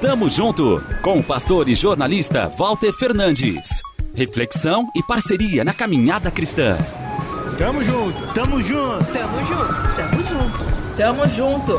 Tamo 0.00 0.30
junto 0.30 0.82
com 1.02 1.18
o 1.18 1.22
pastor 1.22 1.68
e 1.68 1.74
jornalista 1.74 2.48
Walter 2.56 2.90
Fernandes. 2.90 3.82
Reflexão 4.14 4.90
e 4.96 5.02
parceria 5.02 5.62
na 5.62 5.74
caminhada 5.74 6.30
cristã. 6.30 6.78
Tamo 7.58 7.84
junto, 7.84 8.18
tamo 8.32 8.62
junto, 8.62 9.04
tamo 9.12 9.46
junto, 9.46 9.96
tamo 9.96 10.24
junto, 10.24 10.96
tamo 10.96 11.28
junto. 11.28 11.78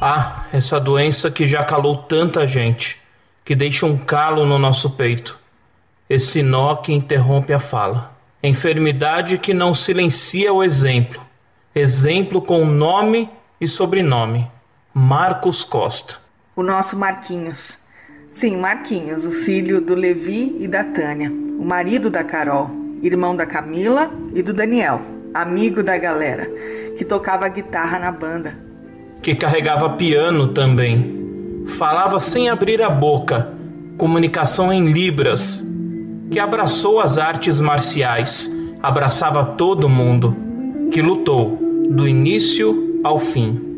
Ah, 0.00 0.46
essa 0.54 0.80
doença 0.80 1.30
que 1.30 1.46
já 1.46 1.62
calou 1.64 1.98
tanta 1.98 2.46
gente, 2.46 2.98
que 3.44 3.54
deixa 3.54 3.84
um 3.84 3.98
calo 3.98 4.46
no 4.46 4.58
nosso 4.58 4.88
peito. 4.88 5.38
Esse 6.08 6.42
nó 6.42 6.76
que 6.76 6.94
interrompe 6.94 7.52
a 7.52 7.60
fala. 7.60 8.10
Enfermidade 8.42 9.36
que 9.36 9.52
não 9.52 9.74
silencia 9.74 10.50
o 10.50 10.64
exemplo. 10.64 11.20
Exemplo 11.74 12.40
com 12.40 12.64
nome 12.64 13.28
e 13.60 13.68
sobrenome. 13.68 14.50
Marcos 14.92 15.62
Costa. 15.62 16.16
O 16.56 16.64
nosso 16.64 16.98
Marquinhos. 16.98 17.78
Sim, 18.28 18.56
Marquinhos, 18.56 19.24
o 19.24 19.30
filho 19.30 19.80
do 19.80 19.94
Levi 19.94 20.56
e 20.58 20.66
da 20.66 20.82
Tânia, 20.82 21.30
o 21.30 21.64
marido 21.64 22.10
da 22.10 22.24
Carol, 22.24 22.68
irmão 23.00 23.36
da 23.36 23.46
Camila 23.46 24.10
e 24.34 24.42
do 24.42 24.52
Daniel, 24.52 25.00
amigo 25.32 25.84
da 25.84 25.96
galera, 25.96 26.50
que 26.98 27.04
tocava 27.04 27.48
guitarra 27.48 28.00
na 28.00 28.10
banda. 28.10 28.58
Que 29.22 29.36
carregava 29.36 29.90
piano 29.90 30.48
também. 30.48 31.64
Falava 31.68 32.18
sem 32.18 32.50
abrir 32.50 32.82
a 32.82 32.90
boca, 32.90 33.54
comunicação 33.96 34.72
em 34.72 34.86
Libras. 34.86 35.64
Que 36.32 36.40
abraçou 36.40 36.98
as 36.98 37.16
artes 37.16 37.60
marciais, 37.60 38.50
abraçava 38.82 39.44
todo 39.44 39.88
mundo. 39.88 40.36
Que 40.90 41.00
lutou 41.00 41.56
do 41.88 42.08
início 42.08 43.00
ao 43.04 43.20
fim 43.20 43.69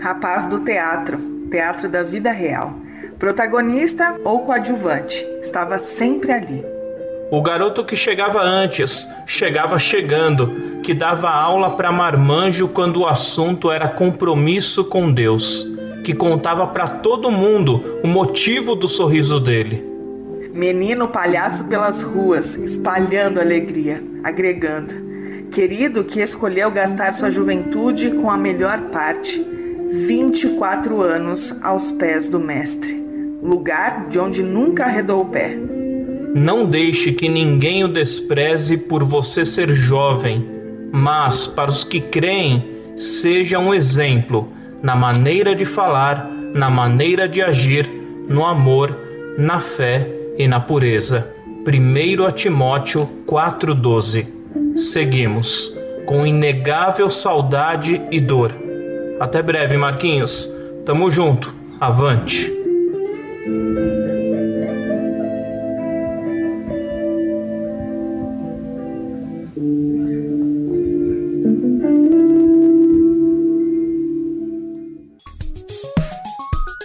rapaz 0.00 0.46
do 0.46 0.60
teatro, 0.60 1.18
teatro 1.50 1.88
da 1.88 2.02
vida 2.02 2.30
real. 2.30 2.74
Protagonista 3.18 4.18
ou 4.24 4.40
coadjuvante, 4.40 5.24
estava 5.40 5.78
sempre 5.78 6.32
ali. 6.32 6.64
O 7.30 7.42
garoto 7.42 7.84
que 7.84 7.96
chegava 7.96 8.40
antes, 8.42 9.08
chegava 9.26 9.78
chegando, 9.78 10.80
que 10.82 10.94
dava 10.94 11.30
aula 11.30 11.70
para 11.70 11.90
marmanjo 11.90 12.68
quando 12.68 13.00
o 13.00 13.06
assunto 13.06 13.70
era 13.70 13.88
compromisso 13.88 14.84
com 14.84 15.10
Deus, 15.10 15.66
que 16.04 16.14
contava 16.14 16.66
para 16.68 16.86
todo 16.86 17.30
mundo 17.30 18.00
o 18.04 18.06
motivo 18.06 18.76
do 18.76 18.86
sorriso 18.86 19.40
dele. 19.40 19.84
Menino 20.52 21.08
palhaço 21.08 21.64
pelas 21.64 22.02
ruas, 22.02 22.54
espalhando 22.54 23.40
alegria, 23.40 24.02
agregando. 24.22 24.94
Querido 25.50 26.04
que 26.04 26.20
escolheu 26.20 26.70
gastar 26.70 27.12
sua 27.12 27.30
juventude 27.30 28.10
com 28.12 28.30
a 28.30 28.36
melhor 28.36 28.80
parte 28.92 29.55
24 29.88 31.00
anos 31.00 31.56
aos 31.62 31.92
pés 31.92 32.28
do 32.28 32.40
Mestre, 32.40 33.00
lugar 33.40 34.08
de 34.08 34.18
onde 34.18 34.42
nunca 34.42 34.84
arredou 34.84 35.22
o 35.22 35.26
pé. 35.26 35.56
Não 36.34 36.66
deixe 36.66 37.12
que 37.12 37.28
ninguém 37.28 37.84
o 37.84 37.88
despreze 37.88 38.76
por 38.76 39.04
você 39.04 39.44
ser 39.44 39.70
jovem, 39.70 40.44
mas 40.92 41.46
para 41.46 41.70
os 41.70 41.84
que 41.84 42.00
creem, 42.00 42.64
seja 42.96 43.60
um 43.60 43.72
exemplo 43.72 44.48
na 44.82 44.96
maneira 44.96 45.54
de 45.54 45.64
falar, 45.64 46.28
na 46.52 46.68
maneira 46.68 47.28
de 47.28 47.40
agir, 47.40 47.88
no 48.28 48.44
amor, 48.44 48.96
na 49.38 49.60
fé 49.60 50.10
e 50.36 50.48
na 50.48 50.58
pureza. 50.58 51.30
1 51.66 52.32
Timóteo 52.32 53.08
4,12 53.26 54.26
Seguimos, 54.76 55.72
com 56.04 56.26
inegável 56.26 57.08
saudade 57.08 58.02
e 58.10 58.20
dor 58.20 58.65
até 59.20 59.42
breve, 59.42 59.76
Marquinhos. 59.76 60.48
Tamo 60.84 61.10
junto. 61.10 61.54
Avante. 61.80 62.52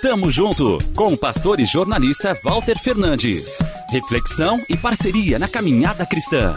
Tamo 0.01 0.29
junto 0.29 0.78
com 0.94 1.13
o 1.13 1.17
pastor 1.17 1.59
e 1.59 1.66
jornalista 1.66 2.38
Walter 2.44 2.78
Fernandes. 2.78 3.59
Reflexão 3.89 4.59
e 4.67 4.75
parceria 4.75 5.39
na 5.39 5.47
caminhada 5.47 6.05
cristã. 6.05 6.53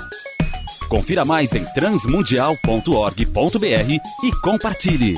Confira 0.89 1.25
mais 1.25 1.55
em 1.55 1.65
transmundial.org.br 1.65 4.25
e 4.25 4.33
compartilhe. 4.43 5.15